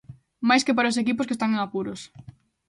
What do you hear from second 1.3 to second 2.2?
están en apuros.